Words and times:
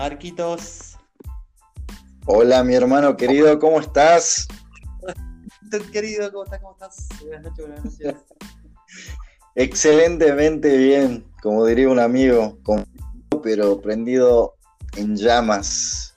Marquitos. 0.00 0.96
Hola, 2.24 2.64
mi 2.64 2.74
hermano 2.74 3.18
querido, 3.18 3.58
¿cómo 3.58 3.80
estás? 3.80 4.48
Querido, 5.92 6.32
¿cómo 6.32 6.44
estás? 6.44 6.60
¿Cómo 6.60 6.72
estás? 6.72 7.08
Buenas 7.20 7.42
noches, 7.42 7.66
buenas 7.66 7.84
noches. 7.84 8.14
Excelentemente 9.56 10.74
bien, 10.78 11.26
como 11.42 11.66
diría 11.66 11.90
un 11.90 11.98
amigo, 11.98 12.56
con... 12.62 12.86
pero 13.42 13.78
prendido 13.78 14.54
en 14.96 15.16
llamas. 15.16 16.14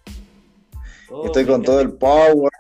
Oh, 1.10 1.26
Estoy 1.26 1.46
con 1.46 1.62
todo 1.62 1.82
el 1.82 1.92
power, 1.92 2.54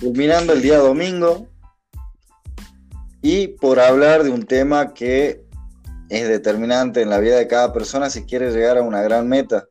culminando 0.00 0.52
el 0.52 0.62
día 0.62 0.78
domingo 0.78 1.48
y 3.20 3.48
por 3.48 3.80
hablar 3.80 4.22
de 4.22 4.30
un 4.30 4.44
tema 4.44 4.94
que 4.94 5.44
es 6.08 6.28
determinante 6.28 7.02
en 7.02 7.10
la 7.10 7.18
vida 7.18 7.36
de 7.36 7.48
cada 7.48 7.72
persona 7.72 8.10
si 8.10 8.26
quiere 8.26 8.52
llegar 8.52 8.78
a 8.78 8.82
una 8.82 9.02
gran 9.02 9.26
meta. 9.28 9.66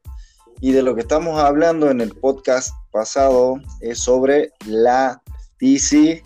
Y 0.64 0.74
de 0.74 0.84
lo 0.84 0.94
que 0.94 1.02
estamos 1.02 1.40
hablando 1.40 1.90
en 1.90 2.02
el 2.02 2.14
podcast 2.14 2.76
pasado 2.92 3.60
es 3.80 3.98
sobre 3.98 4.54
la 4.68 5.20
DC. 5.60 6.22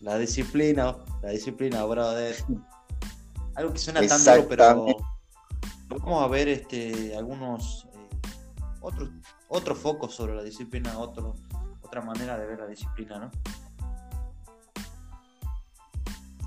La 0.00 0.18
disciplina, 0.18 0.96
la 1.22 1.30
disciplina, 1.30 1.84
brother. 1.84 2.34
Algo 3.54 3.72
que 3.72 3.78
suena 3.78 4.04
tan 4.04 4.24
duro, 4.24 4.48
pero 4.48 4.96
vamos 5.90 6.24
a 6.24 6.26
ver 6.26 6.48
este, 6.48 7.14
algunos 7.16 7.86
eh, 7.94 8.16
otros, 8.80 9.10
otros 9.46 9.78
focos 9.78 10.12
sobre 10.12 10.34
la 10.34 10.42
disciplina, 10.42 10.98
otro, 10.98 11.36
otra 11.82 12.00
manera 12.00 12.36
de 12.36 12.46
ver 12.46 12.58
la 12.58 12.66
disciplina, 12.66 13.18
¿no? 13.20 13.30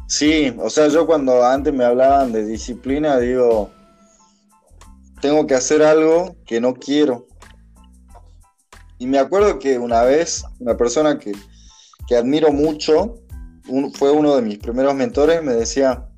Sí, 0.07 0.53
o 0.59 0.69
sea, 0.69 0.89
yo 0.89 1.07
cuando 1.07 1.45
antes 1.45 1.73
me 1.73 1.85
hablaban 1.85 2.33
de 2.33 2.45
disciplina, 2.45 3.17
digo, 3.19 3.71
tengo 5.23 5.47
que 5.47 5.55
hacer 5.55 5.81
algo 5.81 6.35
que 6.45 6.59
no 6.59 6.73
quiero. 6.73 7.27
Y 8.97 9.07
me 9.07 9.19
acuerdo 9.19 9.57
que 9.57 9.79
una 9.79 10.01
vez 10.01 10.43
una 10.59 10.75
persona 10.75 11.17
que, 11.17 11.31
que 12.09 12.17
admiro 12.17 12.51
mucho, 12.51 13.15
un- 13.69 13.93
fue 13.93 14.11
uno 14.11 14.35
de 14.35 14.41
mis 14.41 14.57
primeros 14.57 14.93
mentores, 14.93 15.41
me 15.41 15.53
decía, 15.53 16.09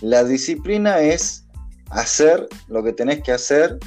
la 0.00 0.24
disciplina 0.24 0.98
es 0.98 1.46
hacer 1.90 2.48
lo 2.66 2.82
que 2.82 2.92
tenés 2.92 3.22
que 3.22 3.30
hacer, 3.30 3.78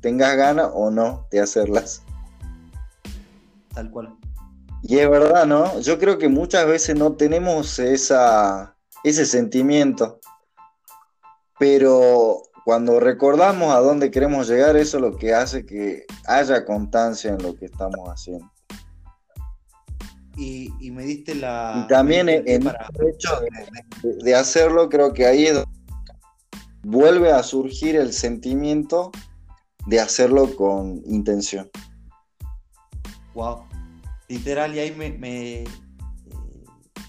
tengas 0.00 0.36
ganas 0.36 0.70
o 0.72 0.92
no 0.92 1.26
de 1.32 1.40
hacerlas. 1.40 2.04
Tal 3.74 3.90
cual. 3.90 4.16
Y 4.84 4.98
es 4.98 5.10
verdad, 5.10 5.46
¿no? 5.46 5.80
Yo 5.80 5.98
creo 5.98 6.16
que 6.16 6.28
muchas 6.28 6.64
veces 6.64 6.94
no 6.94 7.14
tenemos 7.14 7.80
esa, 7.80 8.76
ese 9.02 9.26
sentimiento, 9.26 10.20
pero 11.58 12.49
cuando 12.64 13.00
recordamos 13.00 13.74
a 13.74 13.78
dónde 13.80 14.10
queremos 14.10 14.48
llegar, 14.48 14.76
eso 14.76 14.98
es 14.98 15.02
lo 15.02 15.16
que 15.16 15.34
hace 15.34 15.64
que 15.64 16.04
haya 16.26 16.64
constancia 16.64 17.32
en 17.32 17.42
lo 17.42 17.54
que 17.56 17.66
estamos 17.66 18.08
haciendo. 18.08 18.50
Y, 20.36 20.72
y 20.80 20.90
me 20.90 21.04
diste 21.04 21.34
la. 21.34 21.82
Y 21.84 21.88
también 21.88 22.26
diste 22.26 22.54
en 22.54 22.64
para- 22.64 22.88
el 22.98 23.08
hecho 23.08 23.30
de, 24.02 24.34
hacerlo, 24.34 24.88
creo 24.88 25.12
que 25.12 25.26
ahí 25.26 25.46
es 25.46 25.54
donde 25.54 25.70
vuelve 26.82 27.32
a 27.32 27.42
surgir 27.42 27.96
el 27.96 28.12
sentimiento 28.12 29.10
de 29.86 30.00
hacerlo 30.00 30.54
con 30.56 31.02
intención. 31.06 31.70
Wow. 33.34 33.64
Literal, 34.28 34.74
y 34.74 34.78
ahí 34.78 34.92
me, 34.92 35.10
me, 35.10 35.62
eh, 35.62 35.64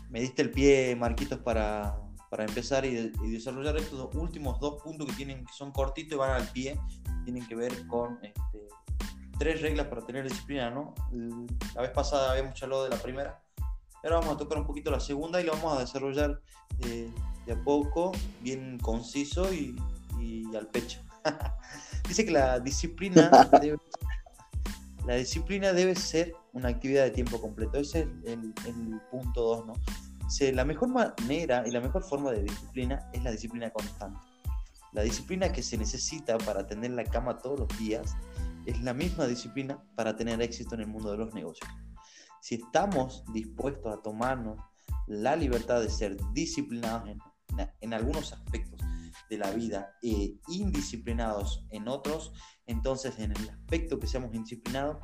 me 0.09 0.21
diste 0.21 0.41
el 0.41 0.49
pie, 0.51 0.95
Marquitos, 0.95 1.39
para, 1.39 1.97
para 2.31 2.45
empezar 2.45 2.85
y, 2.85 3.11
y 3.23 3.29
desarrollar 3.29 3.75
estos 3.75 3.99
dos 3.99 4.15
últimos 4.15 4.57
dos 4.61 4.81
puntos 4.81 5.05
que 5.05 5.13
tienen 5.13 5.45
que 5.45 5.51
son 5.51 5.71
cortitos 5.71 6.15
y 6.15 6.17
van 6.17 6.31
al 6.31 6.47
pie. 6.47 6.79
Tienen 7.25 7.45
que 7.45 7.55
ver 7.55 7.85
con 7.87 8.17
este, 8.23 8.69
tres 9.37 9.61
reglas 9.61 9.87
para 9.87 10.05
tener 10.05 10.23
disciplina, 10.23 10.69
¿no? 10.69 10.95
La 11.75 11.81
vez 11.81 11.91
pasada 11.91 12.31
habíamos 12.31 12.63
hablado 12.63 12.85
de 12.85 12.89
la 12.89 12.95
primera. 12.95 13.43
Ahora 14.01 14.19
vamos 14.19 14.35
a 14.35 14.37
tocar 14.37 14.57
un 14.57 14.65
poquito 14.65 14.89
la 14.89 15.01
segunda 15.01 15.41
y 15.41 15.43
la 15.43 15.51
vamos 15.51 15.77
a 15.77 15.81
desarrollar 15.81 16.41
eh, 16.79 17.11
de 17.45 17.51
a 17.51 17.61
poco, 17.63 18.13
bien 18.39 18.79
conciso 18.79 19.53
y, 19.53 19.75
y 20.17 20.55
al 20.55 20.67
pecho. 20.67 21.01
Dice 22.07 22.23
que 22.23 22.31
la 22.31 22.61
disciplina 22.61 23.29
debe 23.61 23.77
la 25.05 25.15
disciplina 25.15 25.73
debe 25.73 25.95
ser 25.95 26.33
una 26.53 26.69
actividad 26.69 27.03
de 27.03 27.11
tiempo 27.11 27.41
completo. 27.41 27.77
Ese 27.77 28.01
es 28.23 28.33
el, 28.33 28.53
el 28.65 29.01
punto 29.11 29.41
2, 29.41 29.65
¿no? 29.65 29.73
Dice, 30.31 30.53
la 30.53 30.63
mejor 30.63 30.87
manera 30.87 31.67
y 31.67 31.71
la 31.71 31.81
mejor 31.81 32.05
forma 32.05 32.31
de 32.31 32.43
disciplina 32.43 33.09
es 33.11 33.21
la 33.21 33.31
disciplina 33.31 33.69
constante. 33.69 34.17
La 34.93 35.01
disciplina 35.01 35.51
que 35.51 35.61
se 35.61 35.77
necesita 35.77 36.37
para 36.37 36.65
tener 36.65 36.91
la 36.91 37.03
cama 37.03 37.37
todos 37.37 37.59
los 37.59 37.77
días 37.77 38.15
es 38.65 38.81
la 38.81 38.93
misma 38.93 39.27
disciplina 39.27 39.83
para 39.93 40.15
tener 40.15 40.41
éxito 40.41 40.75
en 40.75 40.81
el 40.81 40.87
mundo 40.87 41.11
de 41.11 41.17
los 41.17 41.33
negocios. 41.33 41.69
Si 42.39 42.55
estamos 42.55 43.25
dispuestos 43.33 43.93
a 43.93 44.01
tomarnos 44.01 44.57
la 45.05 45.35
libertad 45.35 45.81
de 45.81 45.89
ser 45.89 46.15
disciplinados 46.31 47.09
en, 47.81 47.93
algunos 47.93 48.31
aspectos 48.31 48.79
de 49.29 49.37
la 49.37 49.51
vida 49.51 49.97
e 50.01 50.39
indisciplinados 50.47 51.67
en 51.71 51.89
otros, 51.89 52.31
entonces 52.67 53.19
en 53.19 53.31
el 53.31 53.49
aspecto 53.49 53.99
que 53.99 54.07
seamos 54.07 54.33
indisciplinados 54.33 54.95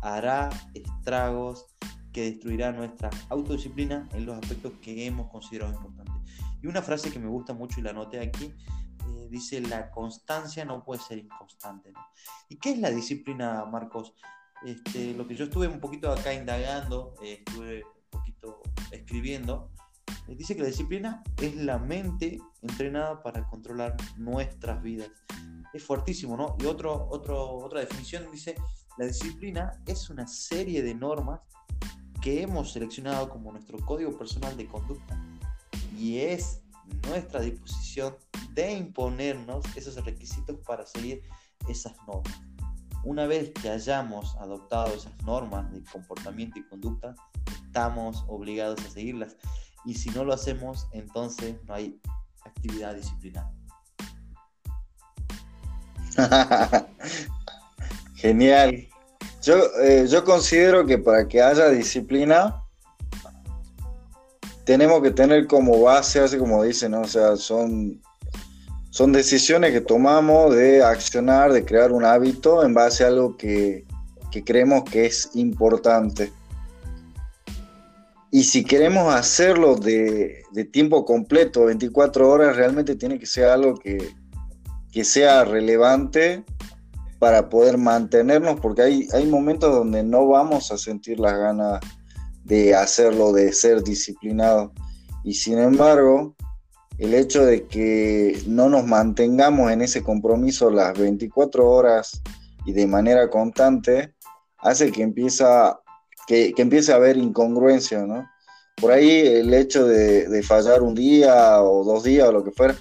hará 0.00 0.48
estragos 0.74 1.74
que 2.16 2.30
destruirá 2.30 2.72
nuestra 2.72 3.10
autodisciplina 3.28 4.08
en 4.14 4.24
los 4.24 4.38
aspectos 4.38 4.72
que 4.80 5.04
hemos 5.04 5.30
considerado 5.30 5.74
importantes. 5.74 6.14
Y 6.62 6.66
una 6.66 6.80
frase 6.80 7.12
que 7.12 7.18
me 7.18 7.28
gusta 7.28 7.52
mucho 7.52 7.78
y 7.78 7.82
la 7.82 7.90
anoté 7.90 8.20
aquí, 8.20 8.46
eh, 8.46 9.28
dice, 9.28 9.60
la 9.60 9.90
constancia 9.90 10.64
no 10.64 10.82
puede 10.82 11.02
ser 11.02 11.18
inconstante. 11.18 11.92
¿Y 12.48 12.56
qué 12.56 12.70
es 12.70 12.78
la 12.78 12.88
disciplina, 12.88 13.66
Marcos? 13.66 14.14
Este, 14.64 15.12
lo 15.12 15.28
que 15.28 15.34
yo 15.34 15.44
estuve 15.44 15.68
un 15.68 15.78
poquito 15.78 16.10
acá 16.10 16.32
indagando, 16.32 17.16
eh, 17.22 17.42
estuve 17.46 17.84
un 17.84 18.10
poquito 18.10 18.62
escribiendo, 18.90 19.70
eh, 20.26 20.36
dice 20.36 20.56
que 20.56 20.62
la 20.62 20.68
disciplina 20.68 21.22
es 21.42 21.54
la 21.54 21.76
mente 21.76 22.38
entrenada 22.62 23.22
para 23.22 23.46
controlar 23.46 23.94
nuestras 24.16 24.82
vidas 24.82 25.10
es 25.74 25.84
fuertísimo, 25.84 26.34
¿no? 26.38 26.56
Y 26.58 26.64
otro, 26.64 27.08
otro, 27.10 27.58
otra 27.58 27.80
definición 27.80 28.30
dice, 28.32 28.54
la 28.96 29.04
disciplina 29.04 29.82
es 29.84 30.08
una 30.08 30.26
serie 30.26 30.82
de 30.82 30.94
normas 30.94 31.40
que 32.26 32.42
hemos 32.42 32.72
seleccionado 32.72 33.28
como 33.28 33.52
nuestro 33.52 33.78
código 33.78 34.18
personal 34.18 34.56
de 34.56 34.66
conducta 34.66 35.16
y 35.96 36.18
es 36.18 36.60
nuestra 37.06 37.40
disposición 37.40 38.16
de 38.50 38.72
imponernos 38.72 39.64
esos 39.76 40.04
requisitos 40.04 40.58
para 40.66 40.84
seguir 40.84 41.22
esas 41.68 41.94
normas. 42.04 42.34
Una 43.04 43.28
vez 43.28 43.52
que 43.52 43.70
hayamos 43.70 44.34
adoptado 44.38 44.92
esas 44.92 45.16
normas 45.22 45.70
de 45.72 45.84
comportamiento 45.84 46.58
y 46.58 46.64
conducta, 46.64 47.14
estamos 47.64 48.24
obligados 48.26 48.84
a 48.84 48.90
seguirlas. 48.90 49.36
Y 49.84 49.94
si 49.94 50.10
no 50.10 50.24
lo 50.24 50.34
hacemos, 50.34 50.88
entonces 50.90 51.54
no 51.68 51.74
hay 51.74 52.00
actividad 52.44 52.96
disciplinaria. 52.96 53.54
Genial. 58.16 58.88
Yo, 59.46 59.54
eh, 59.80 60.08
yo 60.08 60.24
considero 60.24 60.84
que 60.84 60.98
para 60.98 61.28
que 61.28 61.40
haya 61.40 61.68
disciplina, 61.68 62.64
tenemos 64.64 65.00
que 65.02 65.12
tener 65.12 65.46
como 65.46 65.80
base, 65.82 66.18
así 66.18 66.36
como 66.36 66.64
dicen, 66.64 66.90
¿no? 66.90 67.02
O 67.02 67.06
sea, 67.06 67.36
son, 67.36 68.02
son 68.90 69.12
decisiones 69.12 69.70
que 69.70 69.80
tomamos 69.80 70.52
de 70.52 70.82
accionar, 70.82 71.52
de 71.52 71.64
crear 71.64 71.92
un 71.92 72.04
hábito 72.04 72.64
en 72.64 72.74
base 72.74 73.04
a 73.04 73.06
algo 73.06 73.36
que, 73.36 73.84
que 74.32 74.42
creemos 74.42 74.82
que 74.82 75.06
es 75.06 75.30
importante. 75.34 76.32
Y 78.32 78.42
si 78.42 78.64
queremos 78.64 79.14
hacerlo 79.14 79.76
de, 79.76 80.42
de 80.50 80.64
tiempo 80.64 81.04
completo, 81.04 81.66
24 81.66 82.28
horas, 82.28 82.56
realmente 82.56 82.96
tiene 82.96 83.20
que 83.20 83.26
ser 83.26 83.44
algo 83.44 83.76
que, 83.78 84.12
que 84.90 85.04
sea 85.04 85.44
relevante 85.44 86.42
para 87.18 87.48
poder 87.48 87.78
mantenernos, 87.78 88.60
porque 88.60 88.82
hay, 88.82 89.08
hay 89.12 89.26
momentos 89.26 89.74
donde 89.74 90.02
no 90.02 90.26
vamos 90.28 90.70
a 90.70 90.78
sentir 90.78 91.18
las 91.18 91.36
ganas 91.36 91.80
de 92.44 92.74
hacerlo, 92.74 93.32
de 93.32 93.52
ser 93.52 93.82
disciplinado. 93.82 94.72
Y 95.24 95.34
sin 95.34 95.58
embargo, 95.58 96.36
el 96.98 97.14
hecho 97.14 97.44
de 97.44 97.66
que 97.66 98.40
no 98.46 98.68
nos 98.68 98.86
mantengamos 98.86 99.70
en 99.70 99.82
ese 99.82 100.02
compromiso 100.02 100.70
las 100.70 100.98
24 100.98 101.68
horas 101.68 102.22
y 102.64 102.72
de 102.72 102.86
manera 102.86 103.28
constante, 103.28 104.14
hace 104.58 104.90
que, 104.90 105.02
empieza, 105.02 105.78
que, 106.26 106.52
que 106.52 106.62
empiece 106.62 106.92
a 106.92 106.96
haber 106.96 107.16
incongruencia, 107.16 108.04
¿no? 108.06 108.26
Por 108.76 108.92
ahí 108.92 109.10
el 109.10 109.54
hecho 109.54 109.86
de, 109.86 110.28
de 110.28 110.42
fallar 110.42 110.82
un 110.82 110.94
día 110.94 111.62
o 111.62 111.82
dos 111.84 112.04
días 112.04 112.28
o 112.28 112.32
lo 112.32 112.44
que 112.44 112.50
fuera, 112.50 112.76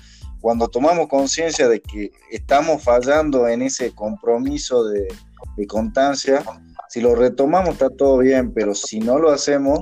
cuando 0.46 0.68
tomamos 0.68 1.08
conciencia 1.08 1.68
de 1.68 1.82
que 1.82 2.12
estamos 2.30 2.84
fallando 2.84 3.48
en 3.48 3.64
ese 3.64 3.96
compromiso 3.96 4.84
de, 4.84 5.08
de, 5.58 5.66
constancia, 5.66 6.44
si 6.88 7.02
lo 7.02 7.16
retomamos 7.16 7.70
está 7.70 7.90
todo 7.90 8.20
bien, 8.20 8.54
pero 8.54 8.76
si 8.76 9.00
no 9.00 9.18
lo 9.18 9.32
hacemos, 9.32 9.80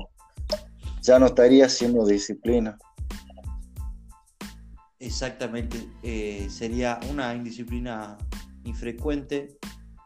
ya 1.02 1.20
no 1.20 1.26
estaría 1.26 1.68
siendo 1.68 2.06
disciplina. 2.06 2.78
Exactamente, 5.00 5.86
eh, 6.02 6.48
sería 6.50 6.98
una 7.12 7.36
indisciplina 7.36 8.18
infrecuente 8.64 9.58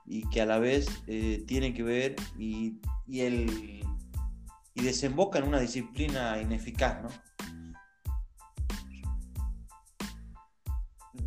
y 0.08 0.28
que 0.30 0.42
a 0.42 0.48
la 0.48 0.58
vez 0.58 0.88
eh, 1.06 1.44
tiene 1.46 1.72
que 1.76 1.84
ver 1.84 2.16
y, 2.36 2.80
y, 3.06 3.20
el, 3.20 3.84
y 4.74 4.82
desemboca 4.82 5.38
en 5.38 5.50
una 5.50 5.60
disciplina 5.60 6.42
ineficaz, 6.42 7.04
¿no? 7.04 7.27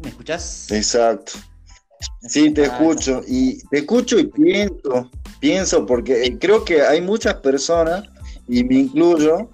¿Me 0.03 0.09
escuchás? 0.09 0.71
Exacto. 0.71 1.33
Sí, 2.23 2.51
te 2.51 2.65
escucho 2.65 3.23
y 3.27 3.63
te 3.69 3.79
escucho 3.79 4.19
y 4.19 4.27
pienso, 4.27 5.11
pienso 5.39 5.85
porque 5.85 6.39
creo 6.39 6.65
que 6.65 6.83
hay 6.83 7.01
muchas 7.01 7.35
personas 7.35 8.05
y 8.49 8.65
me 8.65 8.77
incluyo 8.77 9.51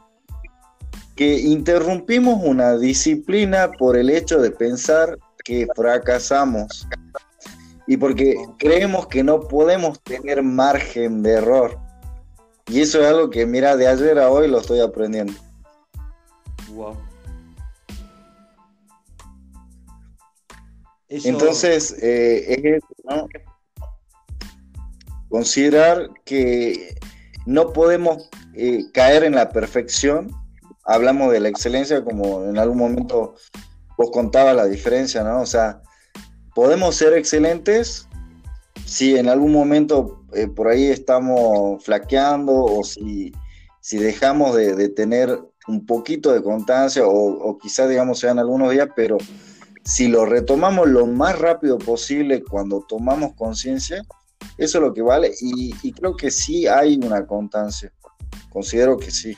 que 1.17 1.41
interrumpimos 1.41 2.41
una 2.43 2.77
disciplina 2.77 3.71
por 3.73 3.97
el 3.97 4.11
hecho 4.11 4.41
de 4.41 4.51
pensar 4.51 5.19
que 5.45 5.67
fracasamos 5.75 6.87
y 7.87 7.97
porque 7.97 8.37
creemos 8.59 9.07
que 9.07 9.23
no 9.23 9.41
podemos 9.41 10.01
tener 10.03 10.43
margen 10.43 11.23
de 11.23 11.33
error. 11.33 11.79
Y 12.69 12.81
eso 12.81 13.01
es 13.01 13.07
algo 13.07 13.31
que, 13.31 13.47
mira, 13.47 13.77
de 13.77 13.87
ayer 13.87 14.19
a 14.19 14.29
hoy 14.29 14.49
lo 14.49 14.59
estoy 14.59 14.81
aprendiendo. 14.81 15.33
Wow. 16.71 16.97
Entonces, 21.09 21.97
eh, 22.03 22.79
es 22.79 22.83
considerar 25.29 26.11
que 26.25 26.97
no 27.47 27.73
podemos 27.73 28.29
eh, 28.55 28.85
caer 28.93 29.25
en 29.25 29.35
la 29.35 29.51
perfección. 29.51 30.31
Hablamos 30.85 31.33
de 31.33 31.41
la 31.41 31.49
excelencia 31.49 32.03
como 32.05 32.45
en 32.45 32.59
algún 32.59 32.79
momento 32.79 33.35
vos 33.97 34.11
contabas 34.11 34.57
la 34.57 34.67
diferencia, 34.67 35.23
¿no? 35.23 35.41
O 35.41 35.47
sea, 35.47 35.83
podemos 36.55 36.97
ser 36.97 37.13
excelentes 37.15 38.09
si 38.85 39.17
en 39.17 39.29
algún 39.29 39.53
momento 39.53 40.25
eh, 40.33 40.49
por 40.49 40.69
ahí 40.69 40.87
estamos 40.87 41.85
flaqueando 41.85 42.53
o 42.53 42.85
si, 42.85 43.33
si 43.81 43.99
dejamos 43.99 44.55
de, 44.55 44.89
tener 44.91 45.41
un 45.69 45.87
poquito 45.87 46.33
de 46.33 46.43
constancia 46.43 47.07
o, 47.07 47.11
o 47.11 47.59
quizás, 47.59 47.89
digamos, 47.89 48.19
sean 48.19 48.39
algunos 48.39 48.71
días, 48.71 48.89
pero 48.95 49.19
si 49.87 50.09
lo 50.09 50.27
retomamos 50.27 50.89
lo 50.89 51.07
más 51.07 51.39
rápido 51.39 51.79
posible 51.79 52.43
cuando 52.43 52.85
tomamos 52.89 53.35
conciencia, 53.35 54.03
eso 54.59 54.79
es 54.79 54.85
lo 54.85 54.93
que 54.93 55.01
vale 55.01 55.33
y, 55.41 55.93
creo 55.93 56.17
que 56.17 56.31
sí 56.31 56.67
hay 56.67 56.97
una 56.97 57.25
constancia, 57.25 57.93
considero 58.51 58.97
que 58.97 59.13
sí. 59.13 59.37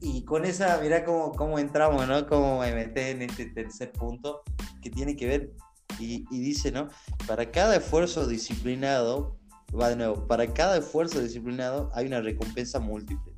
Y, 0.00 0.24
con 0.24 0.44
esa, 0.44 0.78
mira 0.80 1.04
cómo, 1.04 1.32
cómo, 1.32 1.58
entramos, 1.58 2.06
¿no? 2.06 2.26
Cómo 2.26 2.60
me 2.60 2.72
meté 2.72 3.10
en 3.10 3.22
este 3.22 3.46
tercer 3.46 3.92
punto 3.92 4.42
que 4.80 4.90
tiene 4.90 5.16
que 5.16 5.26
ver 5.26 5.52
y, 5.98 6.24
y 6.30 6.40
dice, 6.40 6.70
¿no? 6.70 6.88
Para 7.26 7.50
cada 7.50 7.76
esfuerzo 7.76 8.26
disciplinado, 8.26 9.36
va 9.78 9.90
de 9.90 9.96
nuevo, 9.96 10.26
para 10.28 10.46
cada 10.54 10.78
esfuerzo 10.78 11.20
disciplinado 11.20 11.90
hay 11.94 12.06
una 12.06 12.20
recompensa 12.20 12.78
múltiple. 12.78 13.34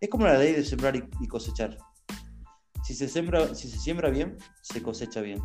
Es 0.00 0.08
como 0.08 0.26
la 0.26 0.38
ley 0.38 0.52
de 0.52 0.64
sembrar 0.64 0.94
y 0.96 1.26
cosechar. 1.26 1.76
Si 2.86 2.94
se, 2.94 3.08
siembra, 3.08 4.10
bien, 4.10 4.38
se 4.62 4.80
cosecha 4.80 5.20
bien. 5.20 5.42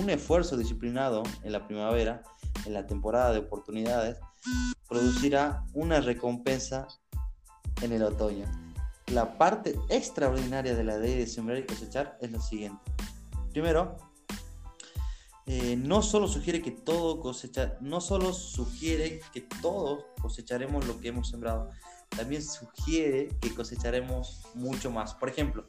Un 0.00 0.08
esfuerzo 0.08 0.56
disciplinado 0.56 1.22
en 1.42 1.52
la 1.52 1.66
primavera, 1.66 2.22
en 2.64 2.72
la 2.72 2.86
temporada 2.86 3.34
de 3.34 3.40
oportunidades, 3.40 4.16
producirá 4.88 5.62
una 5.74 6.00
recompensa 6.00 6.88
en 7.82 7.92
el 7.92 8.02
otoño. 8.02 8.46
La 9.08 9.36
parte 9.36 9.78
extraordinaria 9.90 10.74
de 10.74 10.82
la 10.82 10.96
ley 10.96 11.18
de 11.18 11.26
sembrar 11.26 11.58
y 11.58 11.66
cosechar 11.66 12.16
es 12.22 12.30
lo 12.30 12.40
siguiente. 12.40 12.90
Primero, 13.52 13.98
eh, 15.44 15.76
no 15.76 16.00
solo 16.00 16.28
sugiere 16.28 16.62
que 16.62 16.70
todo 16.70 17.20
cosecha, 17.20 17.76
no 17.82 18.00
solo 18.00 18.32
sugiere 18.32 19.20
que 19.34 19.42
todos 19.60 20.06
cosecharemos 20.22 20.86
lo 20.86 20.98
que 20.98 21.08
hemos 21.08 21.28
sembrado, 21.28 21.72
también 22.08 22.42
sugiere 22.42 23.28
que 23.38 23.54
cosecharemos 23.54 24.46
mucho 24.54 24.90
más. 24.90 25.14
Por 25.14 25.28
ejemplo, 25.28 25.68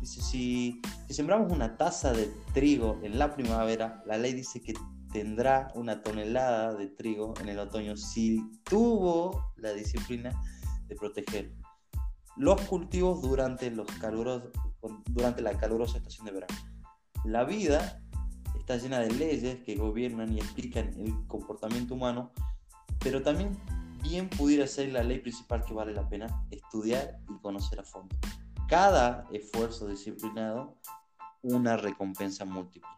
Dice, 0.00 0.22
si, 0.22 0.80
sembramos 1.10 1.52
una 1.52 1.76
taza 1.76 2.12
de 2.12 2.32
trigo 2.54 2.98
en 3.02 3.18
la 3.18 3.34
primavera, 3.34 4.02
la 4.06 4.16
ley 4.16 4.32
dice 4.32 4.62
que 4.62 4.72
tendrá 5.12 5.70
una 5.74 6.02
tonelada 6.02 6.74
de 6.74 6.86
trigo 6.86 7.34
en 7.40 7.48
el 7.50 7.58
otoño 7.58 7.96
si 7.96 8.40
tuvo 8.64 9.52
la 9.56 9.72
disciplina 9.72 10.30
de 10.88 10.96
proteger 10.96 11.52
los 12.36 12.60
cultivos 12.62 13.20
durante, 13.20 13.70
los 13.70 13.86
durante 15.06 15.42
la 15.42 15.58
calurosa 15.58 15.98
estación 15.98 16.26
de 16.26 16.32
verano. 16.32 16.54
La 17.24 17.44
vida 17.44 18.00
está 18.58 18.78
llena 18.78 19.00
de 19.00 19.10
leyes 19.10 19.62
que 19.64 19.74
gobiernan 19.74 20.32
y 20.32 20.38
explican 20.38 20.94
el 20.98 21.12
comportamiento 21.26 21.94
humano, 21.94 22.32
pero 23.00 23.22
también 23.22 23.58
bien 24.02 24.30
pudiera 24.30 24.66
ser 24.66 24.92
la 24.92 25.02
ley 25.02 25.18
principal 25.18 25.62
que 25.62 25.74
vale 25.74 25.92
la 25.92 26.08
pena 26.08 26.46
estudiar 26.50 27.18
y 27.28 27.38
conocer 27.42 27.80
a 27.80 27.84
fondo 27.84 28.16
cada 28.70 29.26
esfuerzo 29.32 29.88
disciplinado 29.88 30.78
una 31.42 31.76
recompensa 31.76 32.44
múltiple. 32.44 32.88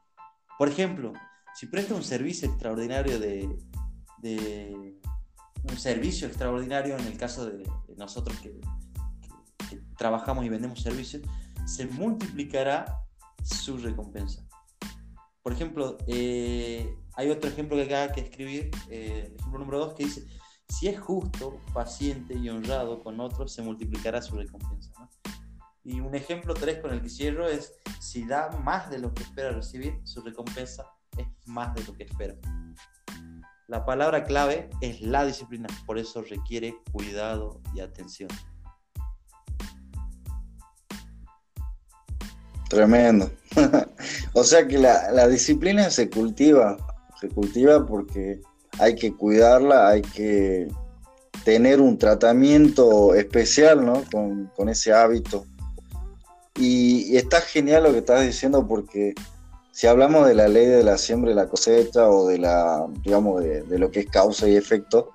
Por 0.58 0.68
ejemplo, 0.68 1.14
si 1.54 1.66
presta 1.66 1.94
un 1.94 2.04
servicio 2.04 2.46
extraordinario 2.46 3.18
de, 3.18 3.48
un 5.64 5.78
servicio 5.78 6.28
extraordinario 6.28 6.98
en 6.98 7.06
el 7.06 7.16
caso 7.16 7.46
de, 7.46 7.66
nosotros 7.96 8.38
que, 8.40 8.60
trabajamos 9.96 10.44
y 10.44 10.50
vendemos 10.50 10.82
servicios, 10.82 11.22
se 11.64 11.86
multiplicará 11.86 12.98
su 13.42 13.78
recompensa. 13.78 14.46
Por 15.42 15.54
ejemplo, 15.54 15.96
eh, 16.06 16.94
hay 17.14 17.30
otro 17.30 17.48
ejemplo 17.48 17.76
que 17.78 17.84
acá 17.84 18.12
que 18.12 18.20
escribir, 18.20 18.70
eh, 18.90 19.34
ejemplo 19.38 19.58
número 19.58 19.78
dos, 19.78 19.94
que 19.94 20.04
dice, 20.04 20.26
si 20.68 20.88
es 20.88 21.00
justo, 21.00 21.60
paciente 21.72 22.34
y 22.34 22.50
honrado 22.50 23.02
con 23.02 23.20
otros, 23.20 23.54
se 23.54 23.62
multiplicará 23.62 24.20
su 24.20 24.36
recompensa. 24.36 24.92
Y 25.84 26.00
un 26.00 26.14
ejemplo 26.14 26.54
3 26.54 26.78
con 26.78 26.92
el 26.92 27.02
que 27.02 27.08
cierro 27.08 27.48
es, 27.48 27.74
si 28.00 28.24
da 28.24 28.50
más 28.62 28.88
de 28.88 29.00
lo 29.00 29.12
que 29.12 29.24
espera 29.24 29.50
recibir, 29.50 29.98
su 30.04 30.22
recompensa 30.22 30.86
es 31.18 31.26
más 31.46 31.74
de 31.74 31.82
lo 31.82 31.94
que 31.94 32.04
espera. 32.04 32.36
La 33.66 33.84
palabra 33.84 34.22
clave 34.22 34.70
es 34.80 35.00
la 35.00 35.24
disciplina, 35.24 35.68
por 35.84 35.98
eso 35.98 36.22
requiere 36.22 36.76
cuidado 36.92 37.60
y 37.74 37.80
atención. 37.80 38.28
Tremendo. 42.68 43.30
o 44.34 44.44
sea 44.44 44.66
que 44.68 44.78
la, 44.78 45.10
la, 45.10 45.26
disciplina 45.26 45.90
se 45.90 46.08
cultiva, 46.08 46.76
se 47.20 47.28
cultiva 47.28 47.84
porque 47.84 48.40
hay 48.78 48.94
que 48.94 49.14
cuidarla, 49.14 49.88
hay 49.88 50.02
que 50.02 50.68
tener 51.44 51.80
un 51.80 51.98
tratamiento 51.98 53.14
especial 53.14 53.84
¿no? 53.84 54.04
con, 54.10 54.46
con 54.54 54.68
ese 54.68 54.92
hábito 54.92 55.44
y, 56.62 57.16
está 57.16 57.40
genial 57.40 57.82
lo 57.84 57.92
que 57.92 57.98
estás 57.98 58.22
diciendo 58.22 58.66
porque 58.66 59.14
si 59.72 59.86
hablamos 59.86 60.26
de 60.26 60.34
la 60.34 60.48
ley 60.48 60.66
de 60.66 60.84
la 60.84 60.96
siembra 60.96 61.32
y 61.32 61.34
la 61.34 61.48
cosecha 61.48 62.08
o 62.08 62.28
de 62.28 62.38
la, 62.38 62.86
digamos, 63.02 63.42
de, 63.42 63.78
lo 63.78 63.90
que 63.90 64.00
es 64.00 64.06
causa 64.06 64.48
y 64.48 64.54
efecto, 64.54 65.10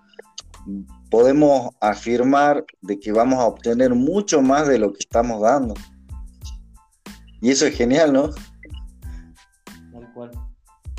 podemos 1.10 1.70
afirmar 1.80 2.66
de 2.82 3.00
que 3.00 3.12
vamos 3.12 3.40
a 3.40 3.46
obtener 3.46 3.94
mucho 3.94 4.42
más 4.42 4.68
de 4.68 4.80
lo 4.80 4.92
que 4.92 5.00
estamos 5.00 5.42
dando. 5.42 5.74
Y 7.40 7.52
eso 7.52 7.66
es 7.66 7.76
genial, 7.76 8.12
¿no? 8.12 8.32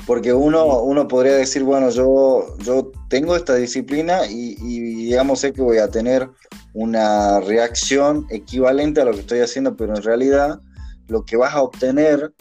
Porque 0.05 0.33
uno, 0.33 0.81
uno 0.81 1.07
podría 1.07 1.33
decir, 1.35 1.63
bueno, 1.63 1.89
yo, 1.89 2.57
yo 2.59 2.91
tengo 3.09 3.35
esta 3.35 3.55
disciplina 3.55 4.25
y, 4.25 4.55
y 4.59 4.79
digamos 5.05 5.39
sé 5.41 5.53
que 5.53 5.61
voy 5.61 5.77
a 5.77 5.89
tener 5.89 6.29
una 6.73 7.39
reacción 7.41 8.25
equivalente 8.29 9.01
a 9.01 9.05
lo 9.05 9.11
que 9.11 9.19
estoy 9.19 9.39
haciendo, 9.39 9.75
pero 9.75 9.95
en 9.95 10.03
realidad 10.03 10.59
lo 11.07 11.25
que 11.25 11.37
vas 11.37 11.53
a 11.53 11.61
obtener 11.61 12.33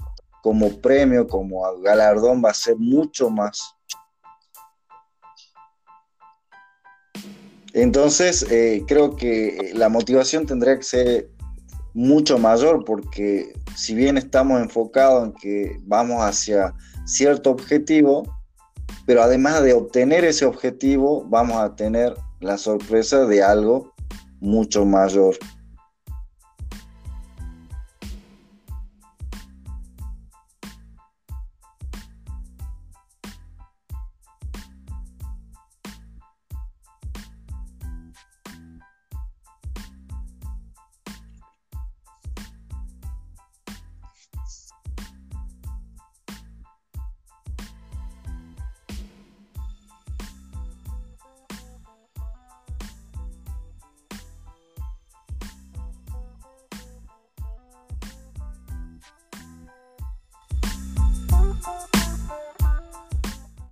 como 0.43 0.81
premio, 0.81 1.27
como 1.27 1.63
galardón, 1.83 2.43
va 2.45 2.51
a 2.51 2.55
ser 2.55 2.77
mucho 2.77 3.31
más. 3.31 3.75
Entonces, 7.73 8.47
eh, 8.51 8.83
creo 8.87 9.17
que 9.17 9.73
la 9.75 9.89
motivación 9.89 10.47
tendría 10.47 10.77
que 10.77 10.85
ser 10.85 11.31
mucho 11.95 12.39
mayor 12.39 12.85
porque 12.85 13.53
si 13.77 13.95
bien 13.95 14.17
estamos 14.17 14.61
enfocados 14.61 15.27
en 15.27 15.33
que 15.35 15.81
vamos 15.83 16.23
hacia 16.23 16.75
cierto 17.09 17.51
objetivo, 17.51 18.23
pero 19.07 19.23
además 19.23 19.63
de 19.63 19.73
obtener 19.73 20.25
ese 20.25 20.45
objetivo, 20.45 21.25
vamos 21.29 21.57
a 21.57 21.75
tener 21.75 22.15
la 22.41 22.59
sorpresa 22.59 23.25
de 23.25 23.43
algo 23.43 23.95
mucho 24.41 24.85
mayor. 24.85 25.37